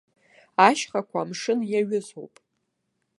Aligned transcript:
Ашьхақәа 0.67 1.19
амшын 1.21 1.59
иаҩызоуп. 1.71 2.33